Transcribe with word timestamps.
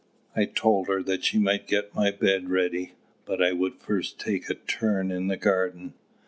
I 0.35 0.45
told 0.45 0.87
her 0.87 1.03
that 1.03 1.23
she 1.25 1.37
might 1.37 1.67
get 1.67 1.93
my 1.93 2.09
bed 2.09 2.49
ready, 2.49 2.93
but 3.23 3.39
I 3.39 3.51
would 3.51 3.75
first 3.75 4.19
take 4.19 4.49
a 4.49 4.55
turn 4.55 5.11
in 5.11 5.27
the 5.27 5.37
garden. 5.37 5.93